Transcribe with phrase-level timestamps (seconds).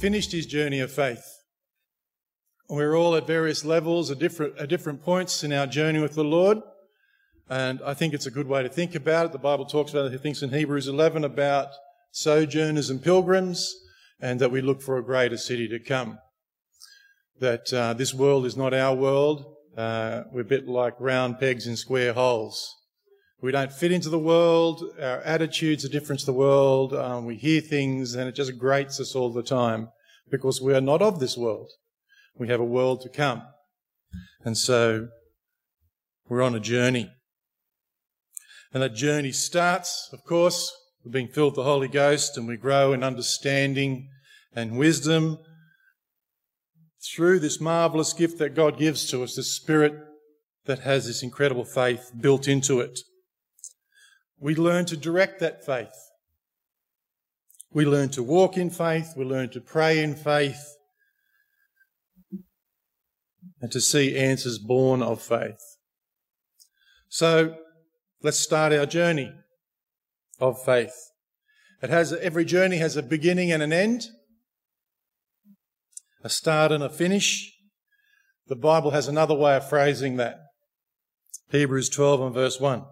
[0.00, 1.42] finished his journey of faith.
[2.70, 6.24] We're all at various levels, at different, at different points in our journey with the
[6.24, 6.58] Lord.
[7.50, 9.32] And I think it's a good way to think about it.
[9.32, 11.68] The Bible talks about it, thinks in Hebrews 11 about
[12.12, 13.74] sojourners and pilgrims,
[14.20, 16.18] and that we look for a greater city to come.
[17.38, 19.44] That uh, this world is not our world.
[19.76, 22.74] Uh, we're a bit like round pegs in square holes.
[23.42, 24.82] We don't fit into the world.
[25.00, 26.92] Our attitudes are different to the world.
[26.92, 29.88] Um, we hear things and it just grates us all the time
[30.30, 31.70] because we are not of this world.
[32.36, 33.42] We have a world to come.
[34.44, 35.08] And so
[36.28, 37.10] we're on a journey.
[38.72, 42.56] And that journey starts, of course, with being filled with the Holy Ghost and we
[42.56, 44.08] grow in understanding
[44.54, 45.38] and wisdom
[47.14, 49.94] through this marvelous gift that God gives to us, the spirit
[50.66, 53.00] that has this incredible faith built into it.
[54.38, 56.09] We learn to direct that faith.
[57.72, 59.14] We learn to walk in faith.
[59.16, 60.76] We learn to pray in faith.
[63.60, 65.60] And to see answers born of faith.
[67.08, 67.56] So
[68.22, 69.32] let's start our journey
[70.38, 70.94] of faith.
[71.82, 74.06] It has, every journey has a beginning and an end,
[76.22, 77.52] a start and a finish.
[78.46, 80.38] The Bible has another way of phrasing that.
[81.50, 82.84] Hebrews 12 and verse 1.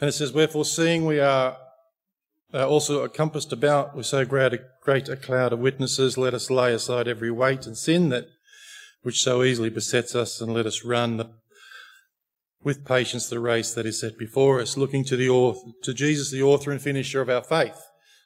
[0.00, 1.56] And it says, Wherefore, seeing we are
[2.56, 6.50] uh, also encompassed about with so great a, great a cloud of witnesses, let us
[6.50, 8.24] lay aside every weight and sin that
[9.02, 11.30] which so easily besets us, and let us run the,
[12.64, 16.30] with patience the race that is set before us, looking to the author, to Jesus,
[16.30, 17.80] the author and finisher of our faith.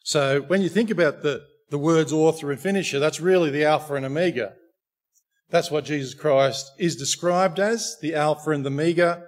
[0.05, 3.95] So when you think about the, the words author and finisher, that's really the Alpha
[3.95, 4.55] and Omega.
[5.51, 9.25] That's what Jesus Christ is described as, the Alpha and the Omega,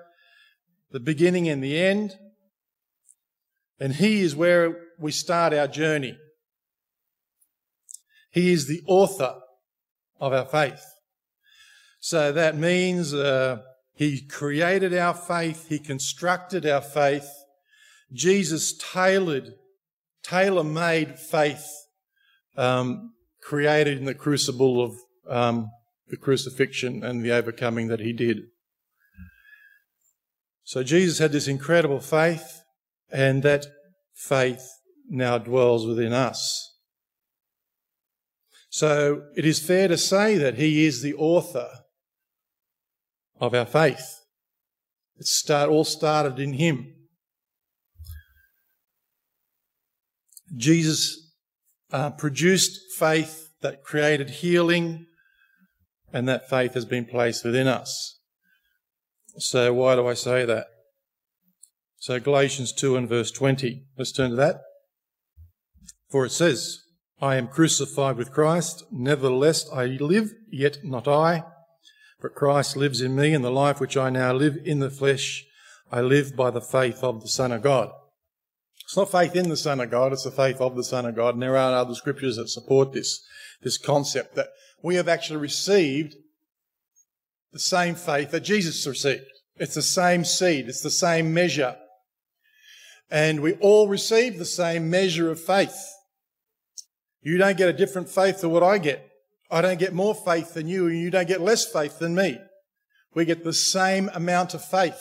[0.92, 2.17] the beginning and the end.
[3.82, 6.16] And He is where we start our journey.
[8.30, 9.34] He is the author
[10.20, 10.84] of our faith.
[11.98, 13.58] So that means uh,
[13.92, 17.28] He created our faith, He constructed our faith.
[18.12, 19.50] Jesus tailored,
[20.22, 21.66] tailor made faith
[22.56, 24.94] um, created in the crucible of
[25.28, 25.72] um,
[26.06, 28.42] the crucifixion and the overcoming that He did.
[30.62, 32.61] So Jesus had this incredible faith
[33.12, 33.67] and that
[34.14, 34.67] faith
[35.08, 36.70] now dwells within us.
[38.70, 41.68] So it is fair to say that he is the author
[43.39, 44.20] of our faith.
[45.17, 46.95] It start, all started in him.
[50.56, 51.33] Jesus
[51.92, 55.06] uh, produced faith that created healing,
[56.12, 58.18] and that faith has been placed within us.
[59.39, 60.67] So why do I say that?
[62.02, 63.85] So Galatians 2 and verse 20.
[63.96, 64.63] Let's turn to that.
[66.11, 66.80] For it says,
[67.20, 71.45] I am crucified with Christ, nevertheless I live, yet not I,
[72.20, 75.45] but Christ lives in me, and the life which I now live in the flesh,
[75.92, 77.92] I live by the faith of the Son of God.
[78.83, 81.14] It's not faith in the Son of God, it's the faith of the Son of
[81.14, 81.35] God.
[81.35, 83.24] And there are other scriptures that support this,
[83.62, 84.48] this concept that
[84.83, 86.17] we have actually received
[87.52, 89.23] the same faith that Jesus received.
[89.55, 91.77] It's the same seed, it's the same measure.
[93.12, 95.77] And we all receive the same measure of faith.
[97.20, 99.06] You don't get a different faith to what I get.
[99.50, 102.39] I don't get more faith than you, and you don't get less faith than me.
[103.14, 104.98] We get the same amount of faith.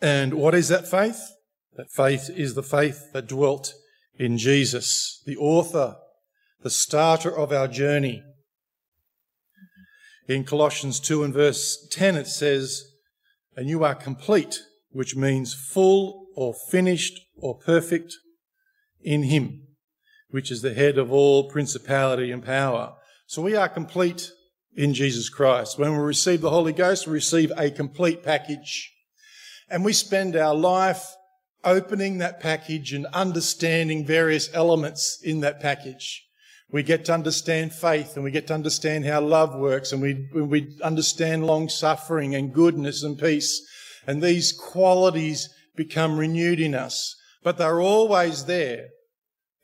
[0.00, 1.20] And what is that faith?
[1.76, 3.74] That faith is the faith that dwelt
[4.16, 5.96] in Jesus, the author,
[6.62, 8.22] the starter of our journey.
[10.28, 12.84] In Colossians 2 and verse 10, it says,
[13.56, 14.60] And you are complete,
[14.92, 18.14] which means full or finished or perfect
[19.02, 19.62] in him,
[20.28, 22.94] which is the head of all principality and power.
[23.26, 24.30] So we are complete
[24.76, 25.78] in Jesus Christ.
[25.78, 28.92] When we receive the Holy Ghost, we receive a complete package.
[29.70, 31.14] And we spend our life
[31.64, 36.22] opening that package and understanding various elements in that package.
[36.70, 40.28] We get to understand faith and we get to understand how love works and we,
[40.34, 43.64] we understand long suffering and goodness and peace.
[44.06, 47.16] And these qualities become renewed in us.
[47.42, 48.88] But they're always there.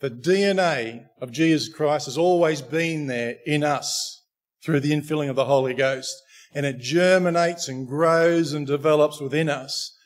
[0.00, 4.24] The DNA of Jesus Christ has always been there in us
[4.64, 6.14] through the infilling of the Holy Ghost.
[6.54, 9.96] And it germinates and grows and develops within us.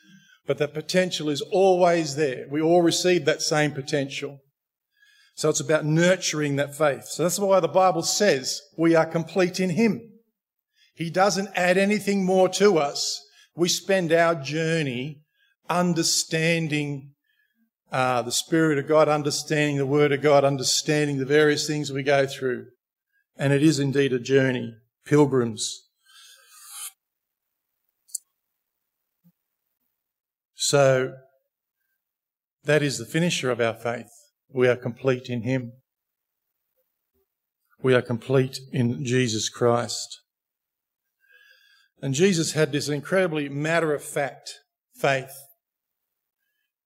[0.45, 2.45] But that potential is always there.
[2.49, 4.39] We all receive that same potential.
[5.35, 7.05] So it's about nurturing that faith.
[7.05, 10.01] So that's why the Bible says we are complete in Him.
[10.93, 13.21] He doesn't add anything more to us.
[13.55, 15.24] We spend our journey
[15.69, 17.11] understanding
[17.91, 22.03] uh, the Spirit of God, understanding the Word of God, understanding the various things we
[22.03, 22.67] go through.
[23.37, 24.75] And it is indeed a journey,
[25.05, 25.83] pilgrims.
[30.55, 31.13] So,
[32.63, 34.09] that is the finisher of our faith.
[34.51, 35.73] We are complete in Him.
[37.81, 40.21] We are complete in Jesus Christ.
[42.01, 44.59] And Jesus had this incredibly matter of fact
[44.99, 45.31] faith.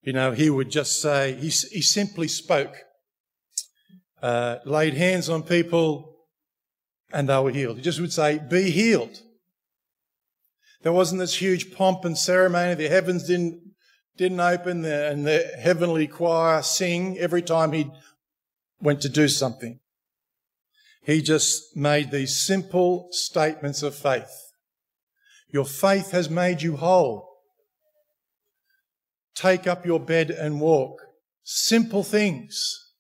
[0.02, 2.76] You know, he would just say, he, he simply spoke,
[4.22, 6.16] uh, laid hands on people,
[7.12, 7.78] and they were healed.
[7.78, 9.22] He just would say, be healed.
[10.82, 12.76] There wasn't this huge pomp and ceremony.
[12.76, 13.62] The heavens didn't,
[14.16, 17.92] didn't open and the heavenly choir sing every time he
[18.82, 19.80] went to do something.
[21.02, 24.32] He just made these simple statements of faith.
[25.52, 27.29] Your faith has made you whole.
[29.40, 31.02] Take up your bed and walk.
[31.44, 32.92] Simple things.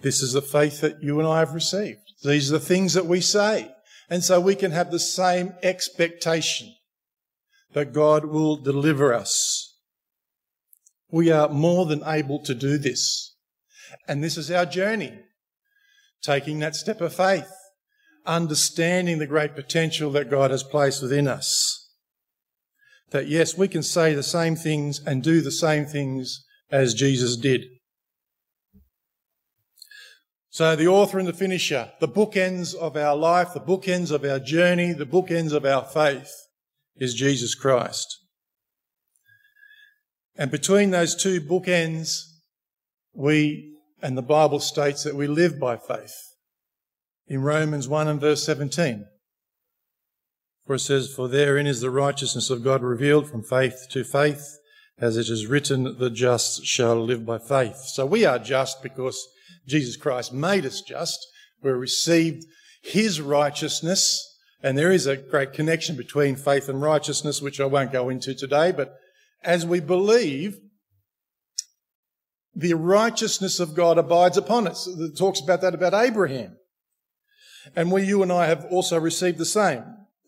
[0.00, 2.00] This is the faith that you and I have received.
[2.24, 3.70] These are the things that we say.
[4.10, 6.74] And so we can have the same expectation
[7.74, 9.78] that God will deliver us.
[11.12, 13.36] We are more than able to do this.
[14.08, 15.20] And this is our journey.
[16.22, 17.52] Taking that step of faith
[18.26, 21.85] understanding the great potential that God has placed within us.
[23.10, 27.36] That yes, we can say the same things and do the same things as Jesus
[27.36, 27.66] did.
[30.50, 34.38] So the author and the finisher, the bookends of our life, the bookends of our
[34.38, 36.32] journey, the bookends of our faith
[36.96, 38.20] is Jesus Christ.
[40.34, 42.22] And between those two bookends,
[43.12, 46.14] we, and the Bible states that we live by faith
[47.26, 49.06] in Romans 1 and verse 17.
[50.66, 54.58] For it says, For therein is the righteousness of God revealed from faith to faith,
[54.98, 57.76] as it is written, the just shall live by faith.
[57.76, 59.28] So we are just because
[59.66, 61.18] Jesus Christ made us just.
[61.62, 62.44] We received
[62.82, 67.92] his righteousness, and there is a great connection between faith and righteousness, which I won't
[67.92, 68.94] go into today, but
[69.44, 70.58] as we believe,
[72.54, 74.88] the righteousness of God abides upon us.
[74.88, 76.56] It talks about that about Abraham.
[77.76, 79.84] And we, you and I have also received the same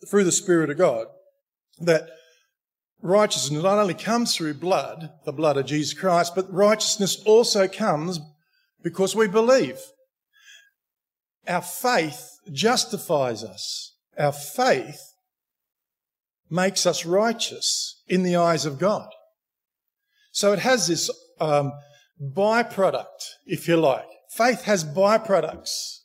[0.08, 1.06] through the Spirit of God.
[1.80, 2.08] That
[3.00, 8.20] righteousness not only comes through blood, the blood of Jesus Christ, but righteousness also comes
[8.82, 9.78] because we believe.
[11.46, 13.94] Our faith justifies us.
[14.18, 15.00] Our faith
[16.50, 19.08] makes us righteous in the eyes of God.
[20.32, 21.10] So it has this
[21.40, 21.72] um,
[22.20, 24.06] byproduct, if you like.
[24.30, 26.00] Faith has byproducts.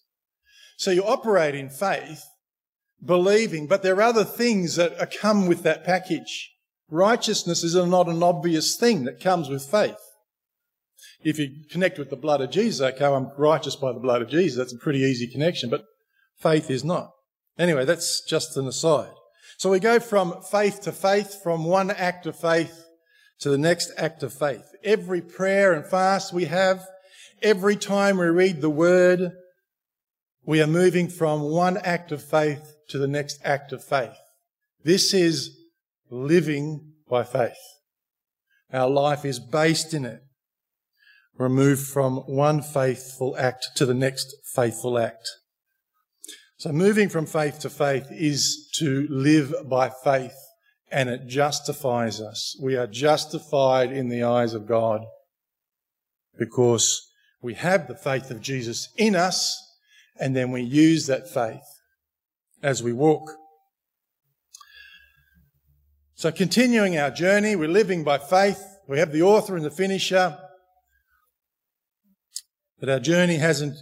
[0.78, 2.24] So you operate in faith,
[3.06, 6.52] believing, but there are other things that come with that package.
[6.90, 9.98] Righteousness is not an obvious thing that comes with faith.
[11.24, 14.30] If you connect with the blood of Jesus, okay, I'm righteous by the blood of
[14.30, 15.84] Jesus, that's a pretty easy connection, but
[16.38, 17.12] faith is not.
[17.58, 19.14] Anyway, that's just an aside.
[19.58, 22.86] So we go from faith to faith, from one act of faith
[23.40, 24.64] to the next act of faith.
[24.84, 26.86] Every prayer and fast we have,
[27.42, 29.32] every time we read the word,
[30.46, 34.18] we are moving from one act of faith to the next act of faith.
[34.84, 35.58] This is
[36.10, 37.58] living by faith.
[38.72, 40.22] Our life is based in it.
[41.38, 45.28] We're from one faithful act to the next faithful act.
[46.58, 50.36] So moving from faith to faith is to live by faith
[50.92, 52.56] and it justifies us.
[52.62, 55.02] We are justified in the eyes of God
[56.38, 57.10] because
[57.42, 59.60] we have the faith of Jesus in us
[60.20, 61.62] and then we use that faith
[62.64, 63.30] as we walk.
[66.16, 68.64] So, continuing our journey, we're living by faith.
[68.88, 70.38] We have the author and the finisher,
[72.80, 73.76] but our journey hasn't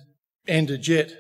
[0.47, 1.13] ended yet.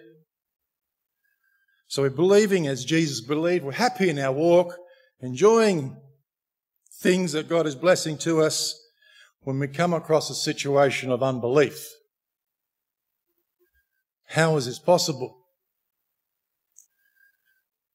[1.87, 3.63] So, we're believing as Jesus believed.
[3.63, 4.75] We're happy in our walk,
[5.19, 5.95] enjoying
[7.01, 8.77] things that God is blessing to us
[9.41, 11.87] when we come across a situation of unbelief.
[14.29, 15.40] How is this possible?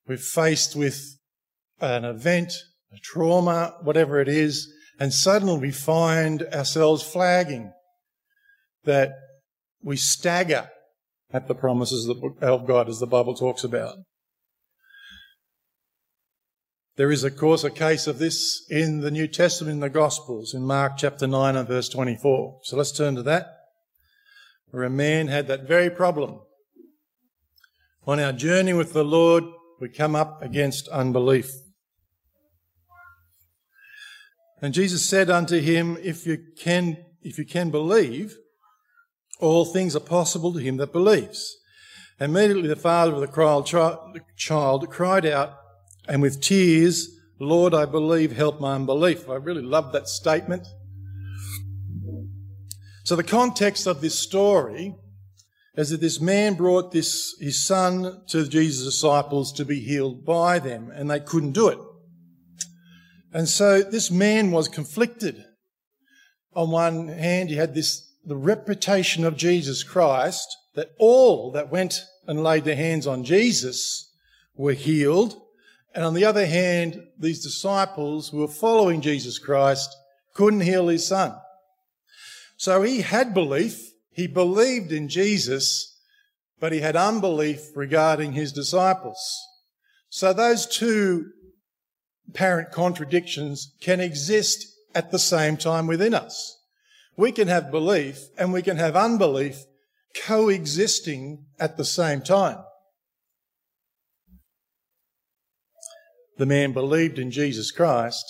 [0.06, 1.18] We're faced with
[1.80, 2.52] an event,
[2.92, 7.72] a trauma, whatever it is, and suddenly we find ourselves flagging
[8.84, 9.12] that
[9.82, 10.70] we stagger
[11.32, 12.08] at the promises
[12.40, 13.96] of God as the Bible talks about.
[16.96, 20.54] There is, of course, a case of this in the New Testament in the Gospels
[20.54, 22.60] in Mark chapter 9 and verse 24.
[22.62, 23.48] So let's turn to that
[24.70, 26.40] where a man had that very problem.
[28.06, 29.44] On our journey with the Lord,
[29.80, 31.50] we come up against unbelief.
[34.62, 38.36] And Jesus said unto him, If you can, if you can believe,
[39.38, 41.56] all things are possible to him that believes.
[42.18, 45.54] Immediately the father of the child cried out,
[46.08, 49.28] and with tears, Lord, I believe, help my unbelief.
[49.28, 50.66] I really love that statement.
[53.04, 54.94] So the context of this story
[55.76, 60.58] is that this man brought this, his son to Jesus' disciples to be healed by
[60.58, 61.78] them, and they couldn't do it.
[63.32, 65.44] And so this man was conflicted.
[66.54, 72.00] On one hand, he had this, the reputation of Jesus Christ, that all that went
[72.26, 74.10] and laid their hands on Jesus
[74.54, 75.38] were healed.
[75.94, 79.94] And on the other hand, these disciples who were following Jesus Christ
[80.32, 81.34] couldn't heal his son.
[82.56, 83.92] So he had belief.
[84.16, 85.94] He believed in Jesus,
[86.58, 89.18] but he had unbelief regarding his disciples.
[90.08, 91.32] So those two
[92.26, 96.58] apparent contradictions can exist at the same time within us.
[97.18, 99.58] We can have belief and we can have unbelief
[100.24, 102.64] coexisting at the same time.
[106.38, 108.24] The man believed in Jesus Christ,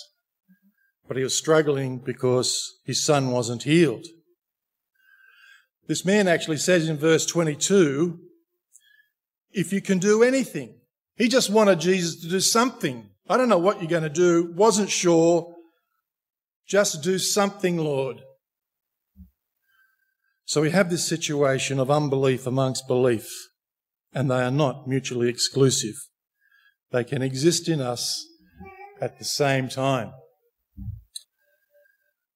[1.07, 4.05] but he was struggling because his son wasn't healed.
[5.87, 8.19] This man actually says in verse 22,
[9.51, 10.75] if you can do anything,
[11.15, 13.09] he just wanted Jesus to do something.
[13.29, 15.55] I don't know what you're going to do, wasn't sure.
[16.67, 18.21] Just do something, Lord.
[20.45, 23.29] So we have this situation of unbelief amongst belief,
[24.13, 25.95] and they are not mutually exclusive.
[26.91, 28.25] They can exist in us
[29.01, 30.11] at the same time.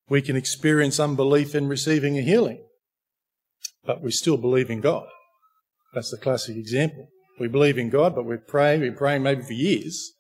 [0.10, 2.66] We can experience unbelief in receiving a healing,
[3.86, 5.08] but we still believe in God.
[5.94, 7.08] That's the classic example.
[7.40, 10.14] We believe in God, but we pray, we pray maybe for years,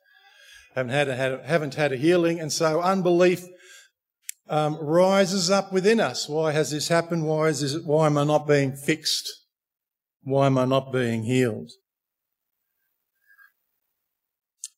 [0.75, 3.45] haven't had a, haven't had a healing, and so unbelief
[4.49, 6.27] um, rises up within us.
[6.27, 7.25] Why has this happened?
[7.25, 9.29] Why is this, Why am I not being fixed?
[10.23, 11.71] Why am I not being healed?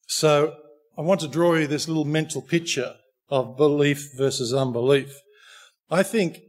[0.08, 0.54] So
[0.98, 2.96] I want to draw you this little mental picture
[3.30, 5.12] of belief versus unbelief.
[5.90, 6.40] I think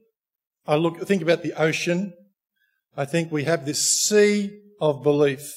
[0.66, 2.12] I look think about the ocean.
[2.96, 5.52] I think we have this sea of belief,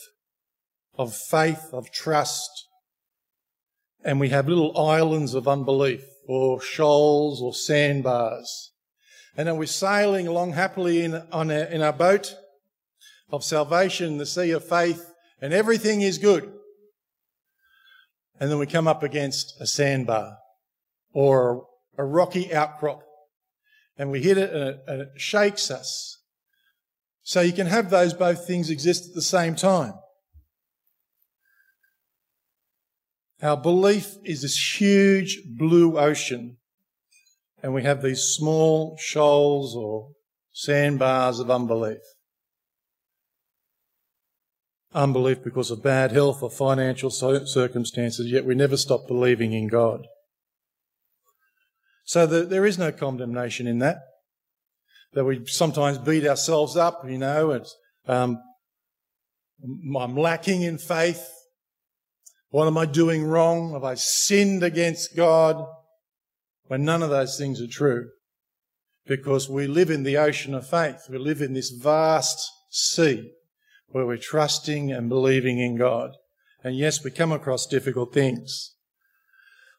[0.97, 2.49] of faith, of trust,
[4.03, 8.71] and we have little islands of unbelief or shoals or sandbars.
[9.35, 12.35] And then we're sailing along happily in, on our, in our boat
[13.29, 16.51] of salvation the sea of faith, and everything is good.
[18.39, 20.37] And then we come up against a sandbar
[21.13, 21.67] or
[21.97, 23.03] a, rocky outcrop,
[23.97, 26.16] and we hit it and, it and it shakes us.
[27.27, 29.95] So you can have those both things exist at the same time.
[33.41, 36.55] Our belief is this huge blue ocean,
[37.61, 40.11] and we have these small shoals or
[40.53, 41.99] sandbars of unbelief.
[44.93, 50.07] Unbelief because of bad health or financial circumstances, yet we never stop believing in God.
[52.05, 53.97] So the, there is no condemnation in that.
[55.13, 57.65] That we sometimes beat ourselves up, you know, and
[58.07, 58.41] um,
[59.63, 61.27] I'm lacking in faith.
[62.49, 63.73] What am I doing wrong?
[63.73, 65.65] Have I sinned against God?
[66.67, 68.09] When none of those things are true.
[69.05, 71.07] Because we live in the ocean of faith.
[71.09, 73.31] We live in this vast sea
[73.87, 76.11] where we're trusting and believing in God.
[76.63, 78.73] And yes, we come across difficult things.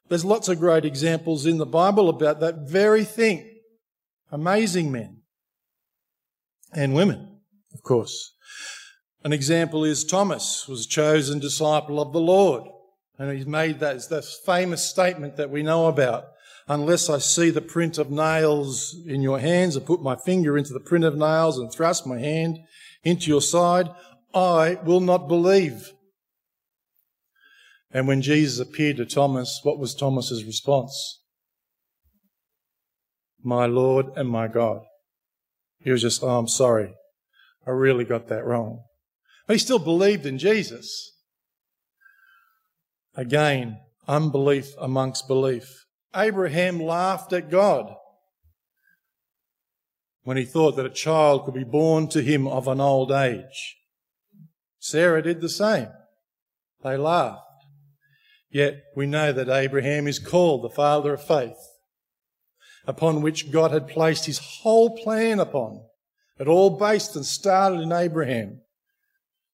[0.08, 3.60] There's lots of great examples in the Bible about that very thing.
[4.30, 5.17] Amazing men
[6.72, 7.40] and women,
[7.74, 8.34] of course.
[9.24, 12.64] An example is Thomas was chosen disciple of the Lord.
[13.18, 16.24] And he's made that, that famous statement that we know about.
[16.68, 20.72] Unless I see the print of nails in your hands and put my finger into
[20.72, 22.58] the print of nails and thrust my hand
[23.02, 23.88] into your side,
[24.34, 25.92] I will not believe.
[27.90, 31.22] And when Jesus appeared to Thomas, what was Thomas's response?
[33.42, 34.82] My Lord and my God.
[35.80, 36.94] He was just, oh, I'm sorry.
[37.66, 38.82] I really got that wrong.
[39.46, 41.12] But he still believed in Jesus.
[43.14, 45.86] Again, unbelief amongst belief.
[46.14, 47.94] Abraham laughed at God
[50.22, 53.76] when he thought that a child could be born to him of an old age.
[54.78, 55.88] Sarah did the same.
[56.82, 57.42] They laughed.
[58.50, 61.58] Yet we know that Abraham is called the father of faith,
[62.88, 65.82] upon which God had placed his whole plan upon.
[66.40, 68.62] It all based and started in Abraham.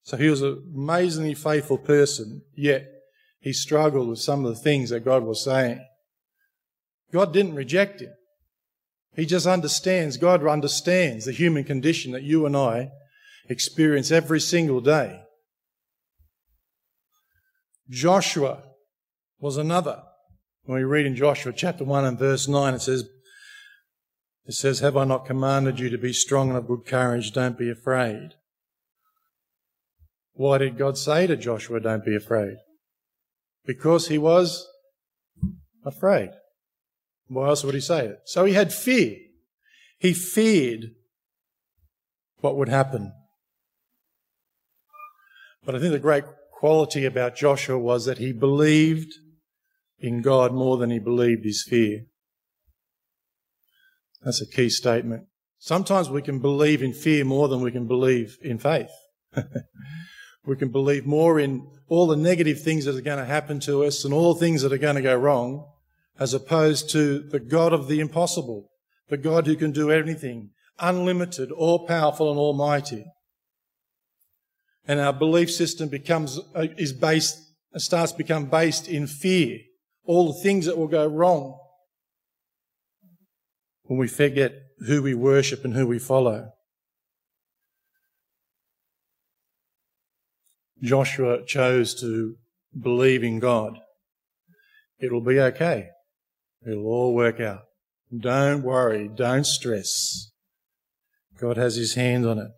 [0.05, 2.87] So he was an amazingly faithful person, yet
[3.41, 5.85] he struggled with some of the things that God was saying.
[7.12, 8.12] God didn't reject him.
[9.17, 12.91] He just understands, God understands the human condition that you and I
[13.49, 15.23] experience every single day.
[17.91, 18.62] Joshua
[19.41, 20.03] was another.
[20.64, 23.05] When we read in Joshua chapter 1 and verse 9, it says,
[24.47, 27.33] it says, Have I not commanded you to be strong and of good courage?
[27.33, 28.31] Don't be afraid.
[30.33, 32.57] Why did God say to Joshua, Don't be afraid?
[33.65, 34.67] Because he was
[35.85, 36.31] afraid.
[37.29, 38.21] Why else would he say it?
[38.27, 39.17] So he had fear.
[39.99, 40.91] He feared
[42.41, 43.13] what would happen.
[45.65, 49.15] But I think the great quality about Joshua was that he believed
[49.99, 52.05] in God more than he believed his fear.
[54.25, 55.26] That's a key statement.
[55.59, 58.90] Sometimes we can believe in fear more than we can believe in faith.
[60.47, 63.85] we can believe more in all the negative things that are going to happen to
[63.85, 65.66] us and all the things that are going to go wrong
[66.19, 68.71] as opposed to the God of the impossible,
[69.09, 73.04] the God who can do anything, unlimited, all powerful and almighty.
[74.87, 77.38] And our belief system becomes, uh, is based,
[77.76, 79.59] starts to become based in fear.
[80.04, 81.59] All the things that will go wrong
[83.85, 84.53] when we forget
[84.87, 86.50] who we worship and who we follow.
[90.83, 92.37] Joshua chose to
[92.79, 93.79] believe in God.
[94.99, 95.88] It'll be okay.
[96.67, 97.62] It'll all work out.
[98.17, 99.09] Don't worry.
[99.09, 100.31] Don't stress.
[101.38, 102.50] God has his hand on it.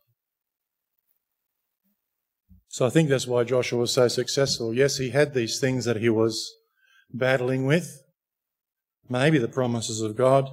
[2.69, 4.75] So I think that's why Joshua was so successful.
[4.75, 6.53] Yes, he had these things that he was
[7.11, 8.03] battling with,
[9.09, 10.51] maybe the promises of God,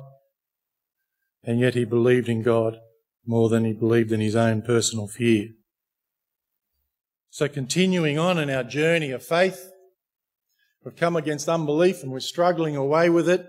[1.44, 2.78] and yet he believed in God
[3.26, 5.50] more than he believed in his own personal fear.
[7.30, 9.72] So continuing on in our journey of faith,
[10.84, 13.48] we've come against unbelief and we're struggling away with it,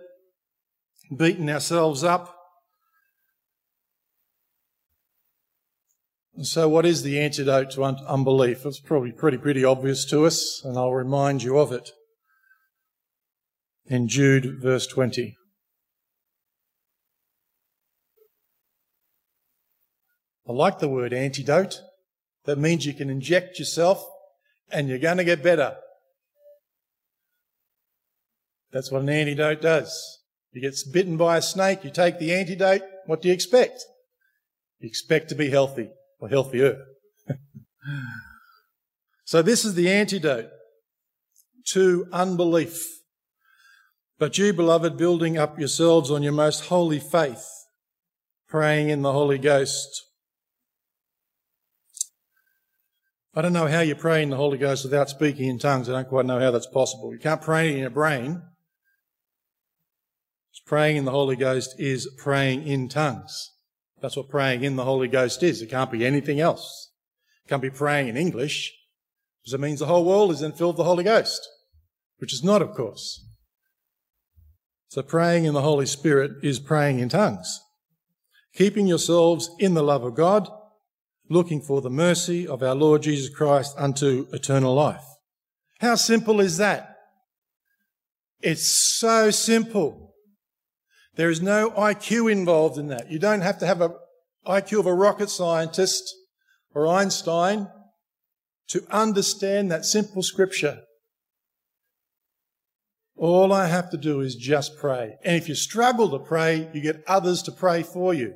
[1.14, 2.34] beating ourselves up.
[6.36, 8.66] And so what is the antidote to un- unbelief?
[8.66, 11.90] It's probably pretty, pretty obvious to us, and I'll remind you of it.
[13.86, 15.36] In Jude verse 20.
[20.46, 21.80] I like the word antidote.
[22.44, 24.04] That means you can inject yourself
[24.70, 25.76] and you're going to get better.
[28.72, 30.20] That's what an antidote does.
[30.52, 33.84] You get bitten by a snake, you take the antidote, what do you expect?
[34.78, 36.84] You expect to be healthy or healthier.
[39.24, 40.50] so this is the antidote
[41.68, 42.86] to unbelief.
[44.18, 47.44] But you, beloved, building up yourselves on your most holy faith,
[48.48, 50.04] praying in the Holy Ghost,
[53.36, 55.88] I don't know how you pray in the Holy Ghost without speaking in tongues.
[55.88, 57.12] I don't quite know how that's possible.
[57.12, 58.42] You can't pray in your brain.
[60.66, 63.50] Praying in the Holy Ghost is praying in tongues.
[64.00, 65.60] That's what praying in the Holy Ghost is.
[65.60, 66.90] It can't be anything else.
[67.44, 68.72] It can't be praying in English,
[69.42, 71.46] because it means the whole world is then filled with the Holy Ghost,
[72.16, 73.26] which is not, of course.
[74.88, 77.60] So praying in the Holy Spirit is praying in tongues.
[78.54, 80.48] Keeping yourselves in the love of God
[81.28, 85.04] looking for the mercy of our Lord Jesus Christ unto eternal life.
[85.80, 86.96] How simple is that?
[88.40, 90.14] It's so simple.
[91.16, 93.10] There is no IQ involved in that.
[93.10, 93.94] You don't have to have an
[94.46, 96.14] IQ of a rocket scientist
[96.74, 97.68] or Einstein
[98.68, 100.82] to understand that simple scripture.
[103.16, 105.16] All I have to do is just pray.
[105.24, 108.34] And if you struggle to pray, you get others to pray for you.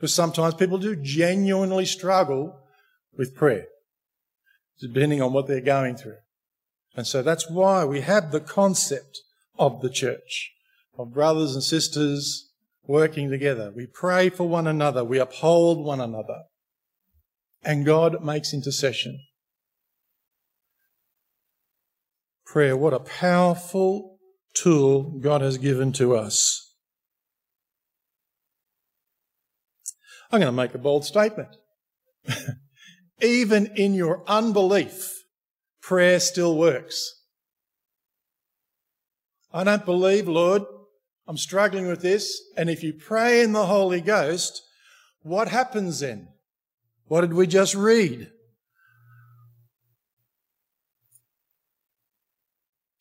[0.00, 2.58] Because sometimes people do genuinely struggle
[3.18, 3.66] with prayer,
[4.80, 6.16] depending on what they're going through.
[6.96, 9.20] And so that's why we have the concept
[9.58, 10.52] of the church,
[10.98, 12.48] of brothers and sisters
[12.86, 13.70] working together.
[13.76, 16.44] We pray for one another, we uphold one another,
[17.62, 19.20] and God makes intercession.
[22.46, 24.18] Prayer, what a powerful
[24.54, 26.69] tool God has given to us.
[30.30, 31.56] I'm going to make a bold statement.
[33.22, 35.24] Even in your unbelief,
[35.82, 37.16] prayer still works.
[39.52, 40.62] I don't believe, Lord,
[41.26, 42.40] I'm struggling with this.
[42.56, 44.62] And if you pray in the Holy Ghost,
[45.22, 46.28] what happens then?
[47.06, 48.30] What did we just read?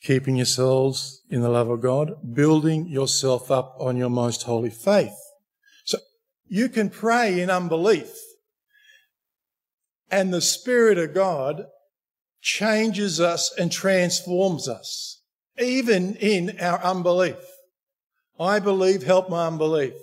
[0.01, 5.28] Keeping yourselves in the love of God, building yourself up on your most holy faith.
[6.49, 8.11] You can pray in unbelief,
[10.09, 11.67] and the Spirit of God
[12.41, 15.21] changes us and transforms us.
[15.59, 17.35] even in our unbelief.
[18.39, 19.93] I believe, help my unbelief.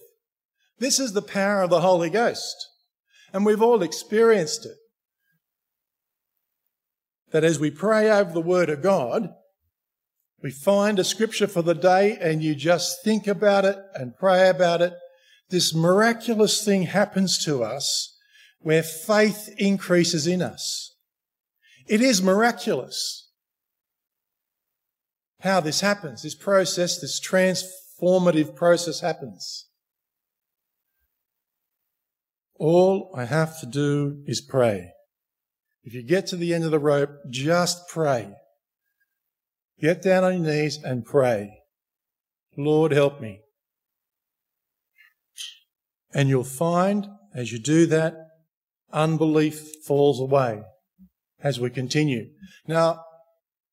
[0.79, 2.55] This is the power of the Holy Ghost.
[3.33, 4.77] And we've all experienced it.
[7.31, 9.31] That as we pray over the Word of God,
[10.43, 14.49] we find a scripture for the day and you just think about it and pray
[14.49, 14.93] about it.
[15.49, 18.17] This miraculous thing happens to us
[18.59, 20.97] where faith increases in us.
[21.87, 23.31] It is miraculous
[25.41, 29.67] how this happens, this process, this transformative process happens.
[32.59, 34.91] All I have to do is pray.
[35.85, 38.33] If you get to the end of the rope, just pray.
[39.79, 41.61] Get down on your knees and pray.
[42.57, 43.43] Lord, help me.
[46.17, 48.15] And you'll find as you do that,
[48.91, 50.63] unbelief falls away
[51.43, 52.31] as we continue.
[52.67, 53.05] Now,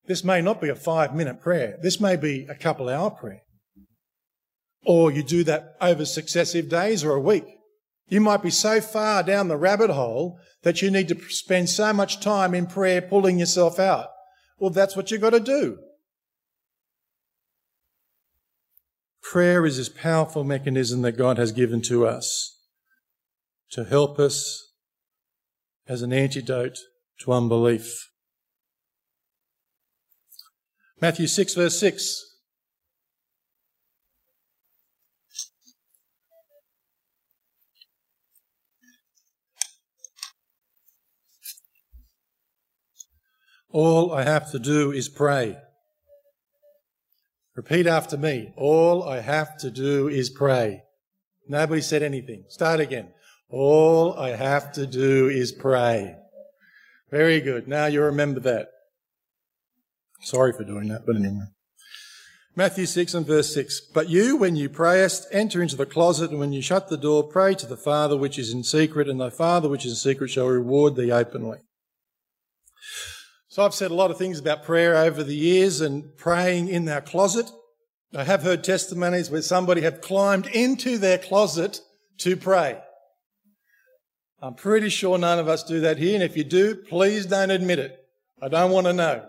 [0.06, 1.78] this may not be a five minute prayer.
[1.80, 3.40] This may be a couple hour prayer.
[4.84, 7.46] Or you do that over successive days or a week.
[8.08, 11.94] You might be so far down the rabbit hole that you need to spend so
[11.94, 14.08] much time in prayer pulling yourself out.
[14.58, 15.78] Well, that's what you've got to do.
[19.24, 22.60] Prayer is this powerful mechanism that God has given to us
[23.70, 24.72] to help us
[25.88, 26.78] as an antidote
[27.20, 28.10] to unbelief.
[31.00, 32.22] Matthew 6, verse 6.
[43.70, 45.56] All I have to do is pray.
[47.56, 48.52] Repeat after me.
[48.56, 50.82] All I have to do is pray.
[51.48, 52.44] Nobody said anything.
[52.48, 53.12] Start again.
[53.48, 56.16] All I have to do is pray.
[57.10, 57.68] Very good.
[57.68, 58.68] Now you remember that.
[60.22, 61.46] Sorry for doing that, but anyway.
[62.56, 63.80] Matthew 6 and verse 6.
[63.92, 67.24] But you, when you prayest, enter into the closet, and when you shut the door,
[67.24, 70.30] pray to the Father which is in secret, and thy Father which is in secret
[70.30, 71.58] shall reward thee openly.
[73.54, 76.86] So I've said a lot of things about prayer over the years and praying in
[76.86, 77.48] their closet.
[78.12, 81.78] I have heard testimonies where somebody have climbed into their closet
[82.18, 82.80] to pray.
[84.42, 87.52] I'm pretty sure none of us do that here, and if you do, please don't
[87.52, 87.96] admit it.
[88.42, 89.24] I don't want to know.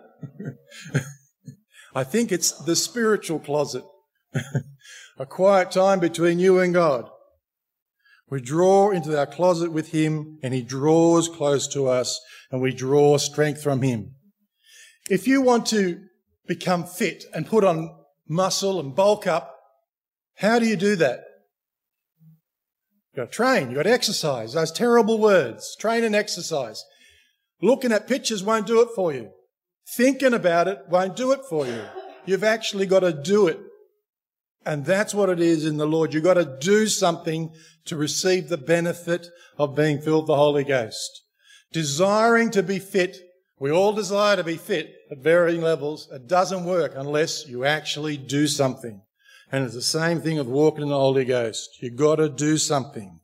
[1.94, 3.84] I think it's the spiritual closet.
[5.20, 7.12] a quiet time between you and God.
[8.36, 12.20] We draw into our closet with Him and He draws close to us
[12.52, 14.16] and we draw strength from Him.
[15.10, 16.02] If you want to
[16.46, 17.96] become fit and put on
[18.28, 19.56] muscle and bulk up,
[20.36, 21.22] how do you do that?
[23.14, 24.52] You've got to train, you've got to exercise.
[24.52, 26.84] Those terrible words, train and exercise.
[27.62, 29.30] Looking at pictures won't do it for you.
[29.96, 31.86] Thinking about it won't do it for you.
[32.26, 33.62] You've actually got to do it.
[34.66, 36.14] And that's what it is in the Lord.
[36.14, 37.54] You've got to do something
[37.86, 41.24] to receive the benefit of being filled with the Holy Ghost.
[41.72, 43.18] Desiring to be fit.
[43.60, 46.10] We all desire to be fit at varying levels.
[46.12, 49.02] It doesn't work unless you actually do something.
[49.52, 51.82] And it's the same thing with walking in the Holy Ghost.
[51.82, 53.20] You've got to do something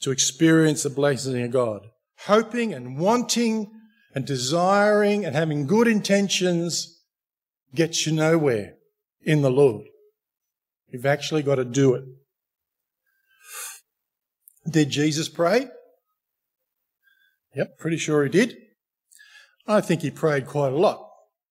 [0.00, 1.82] to experience the blessing of God.
[2.26, 3.70] Hoping and wanting
[4.14, 7.00] and desiring and having good intentions
[7.74, 8.74] gets you nowhere
[9.22, 9.86] in the Lord.
[10.90, 12.04] You've actually got to do it.
[14.68, 15.68] Did Jesus pray?
[17.54, 18.56] Yep, pretty sure he did.
[19.66, 21.08] I think he prayed quite a lot.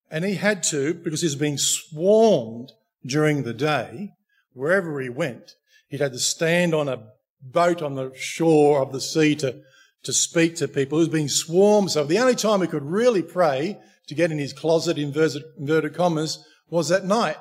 [0.10, 2.72] And he had to because he's being swarmed
[3.06, 4.12] during the day,
[4.54, 5.54] wherever he went,
[5.90, 7.04] he'd had to stand on a
[7.42, 9.62] boat on the shore of the sea to,
[10.04, 10.98] to speak to people.
[10.98, 11.92] He was being swarmed.
[11.92, 15.94] So the only time he could really pray to get in his closet, inverted, inverted
[15.94, 17.38] commas, was at night.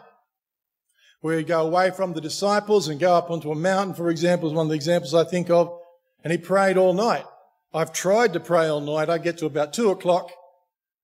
[1.26, 4.48] Where he'd go away from the disciples and go up onto a mountain, for example,
[4.48, 5.76] is one of the examples I think of.
[6.22, 7.24] And he prayed all night.
[7.74, 9.10] I've tried to pray all night.
[9.10, 10.30] I get to about two o'clock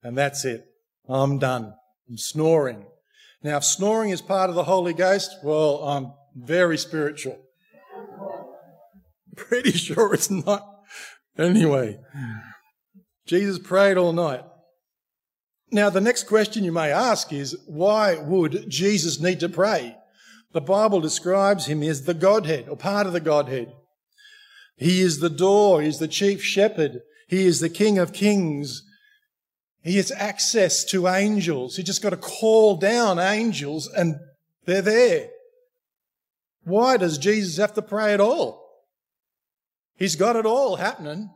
[0.00, 0.64] and that's it.
[1.08, 1.74] I'm done.
[2.08, 2.86] I'm snoring.
[3.42, 7.36] Now, if snoring is part of the Holy Ghost, well, I'm very spiritual.
[9.36, 10.64] Pretty sure it's not.
[11.36, 11.98] Anyway,
[13.26, 14.44] Jesus prayed all night.
[15.72, 19.96] Now, the next question you may ask is, why would Jesus need to pray?
[20.52, 23.72] The Bible describes him as the Godhead, or part of the Godhead.
[24.76, 28.82] He is the door, he is the chief shepherd, he is the King of kings,
[29.82, 31.76] he has access to angels.
[31.76, 34.16] He just got to call down angels and
[34.64, 35.28] they're there.
[36.62, 38.62] Why does Jesus have to pray at all?
[39.96, 41.30] He's got it all happening.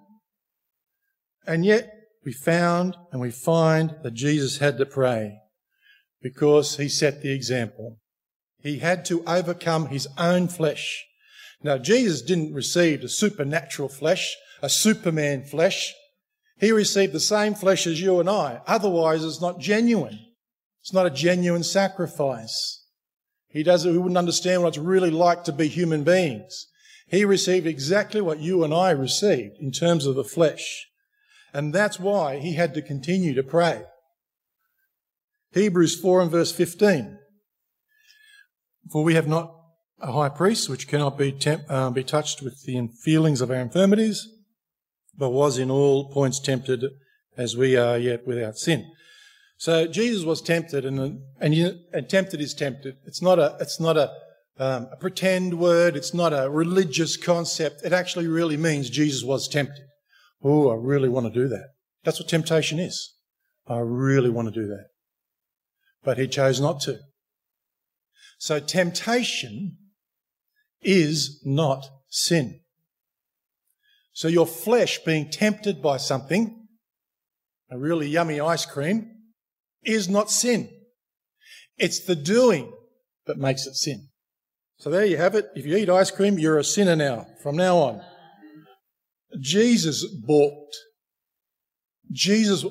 [1.44, 1.92] And yet
[2.24, 5.38] we found and we find that Jesus had to pray
[6.22, 7.98] because he set the example.
[8.66, 11.06] He had to overcome his own flesh.
[11.62, 15.94] Now, Jesus didn't receive a supernatural flesh, a superman flesh.
[16.58, 18.60] He received the same flesh as you and I.
[18.66, 20.18] Otherwise, it's not genuine.
[20.82, 22.84] It's not a genuine sacrifice.
[23.46, 26.66] He doesn't, he wouldn't understand what it's really like to be human beings.
[27.06, 30.88] He received exactly what you and I received in terms of the flesh.
[31.54, 33.84] And that's why he had to continue to pray.
[35.52, 37.20] Hebrews 4 and verse 15.
[38.90, 39.52] For we have not
[40.00, 43.56] a high priest which cannot be, temp- uh, be touched with the feelings of our
[43.56, 44.28] infirmities,
[45.16, 46.84] but was in all points tempted
[47.36, 48.90] as we are yet without sin.
[49.58, 52.96] So Jesus was tempted, and and, and tempted is tempted.
[53.06, 54.12] It's not a it's not a,
[54.58, 55.96] um, a pretend word.
[55.96, 57.82] It's not a religious concept.
[57.82, 59.84] It actually really means Jesus was tempted.
[60.42, 61.70] Oh, I really want to do that.
[62.04, 63.14] That's what temptation is.
[63.66, 64.88] I really want to do that,
[66.04, 66.98] but he chose not to.
[68.38, 69.78] So temptation
[70.82, 72.60] is not sin.
[74.12, 76.66] So your flesh being tempted by something,
[77.70, 79.10] a really yummy ice cream,
[79.82, 80.70] is not sin.
[81.76, 82.72] It's the doing
[83.26, 84.08] that makes it sin.
[84.78, 85.46] So there you have it.
[85.54, 88.02] If you eat ice cream, you're a sinner now, from now on.
[89.40, 90.76] Jesus balked.
[92.12, 92.64] Jesus,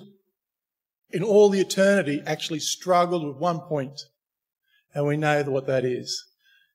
[1.12, 4.00] in all the eternity, actually struggled with one point,
[4.96, 6.26] and we know what that is.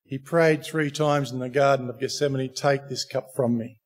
[0.05, 3.81] He prayed three times in the Garden of Gethsemane, Take this cup from me.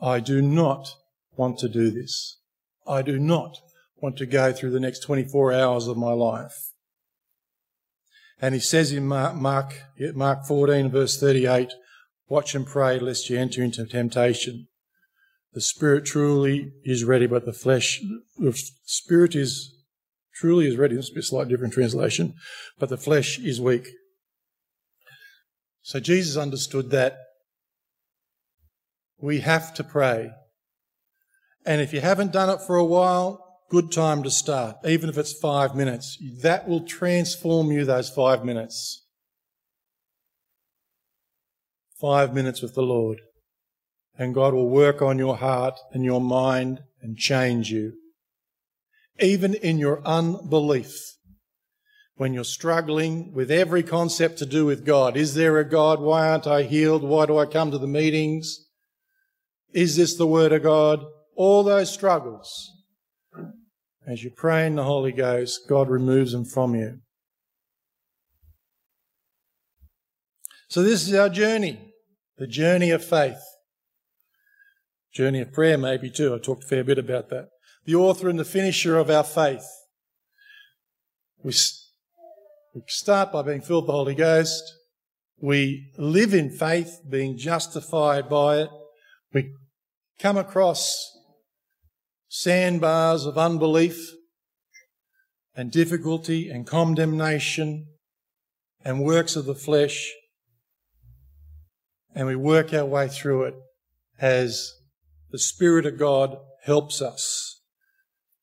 [0.00, 0.94] I do not
[1.36, 2.38] want to do this.
[2.86, 3.56] I do not
[3.96, 6.72] want to go through the next 24 hours of my life.
[8.42, 9.74] And he says in Mark, Mark,
[10.14, 11.72] Mark 14, verse 38,
[12.28, 14.68] Watch and pray lest you enter into temptation.
[15.52, 18.00] The spirit truly is ready, but the flesh,
[18.38, 18.52] the
[18.84, 19.74] spirit is
[20.40, 20.96] truly is ready.
[20.96, 22.34] This is a slightly different translation,
[22.78, 23.88] but the flesh is weak.
[25.82, 27.16] So Jesus understood that
[29.20, 30.30] we have to pray.
[31.66, 35.18] And if you haven't done it for a while, good time to start, even if
[35.18, 36.16] it's five minutes.
[36.42, 39.04] That will transform you, those five minutes.
[42.00, 43.18] Five minutes with the Lord.
[44.16, 47.92] And God will work on your heart and your mind and change you.
[49.18, 51.16] Even in your unbelief
[52.20, 55.16] when you're struggling with every concept to do with God.
[55.16, 56.00] Is there a God?
[56.00, 57.02] Why aren't I healed?
[57.02, 58.66] Why do I come to the meetings?
[59.72, 61.02] Is this the Word of God?
[61.34, 62.70] All those struggles.
[64.06, 66.98] As you pray in the Holy Ghost, God removes them from you.
[70.68, 71.80] So this is our journey,
[72.36, 73.40] the journey of faith.
[75.14, 76.34] Journey of prayer maybe too.
[76.34, 77.48] I talked a fair bit about that.
[77.90, 79.66] The author and the finisher of our faith.
[81.42, 81.52] We
[82.72, 84.62] we start by being filled with the Holy Ghost.
[85.40, 88.70] We live in faith, being justified by it.
[89.34, 89.54] We
[90.20, 91.04] come across
[92.28, 94.12] sandbars of unbelief
[95.56, 97.88] and difficulty and condemnation
[98.84, 100.12] and works of the flesh.
[102.14, 103.54] And we work our way through it
[104.20, 104.74] as
[105.32, 107.56] the Spirit of God helps us.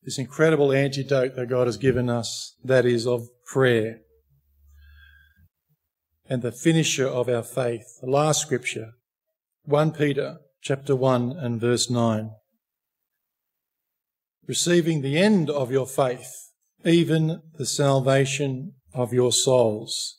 [0.08, 4.00] This incredible antidote that God has given us, that is of prayer
[6.30, 7.84] and the finisher of our faith.
[8.00, 8.92] The last scripture,
[9.66, 12.32] 1 Peter chapter 1 and verse 9.
[14.48, 16.32] Receiving the end of your faith,
[16.86, 20.16] even the salvation of your souls.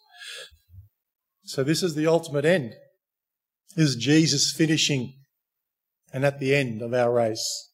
[1.44, 2.74] So this is the ultimate end.
[3.74, 5.14] This is Jesus finishing
[6.12, 7.67] and at the end of our race.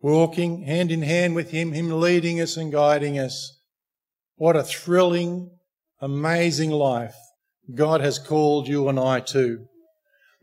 [0.00, 3.58] Walking hand in hand with Him, Him leading us and guiding us.
[4.36, 5.50] What a thrilling
[6.00, 7.16] amazing life
[7.74, 9.66] God has called you and I to.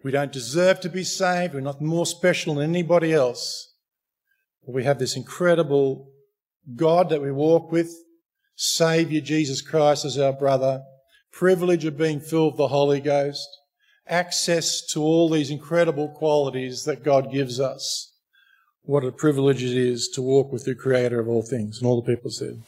[0.03, 1.53] We don't deserve to be saved.
[1.53, 3.73] We're not more special than anybody else.
[4.65, 6.11] But we have this incredible
[6.75, 7.91] God that we walk with,
[8.55, 10.83] Saviour Jesus Christ as our brother,
[11.31, 13.47] privilege of being filled with the Holy Ghost,
[14.07, 18.13] access to all these incredible qualities that God gives us.
[18.85, 21.79] What a privilege it is to walk with the Creator of all things.
[21.79, 22.61] And all the people said.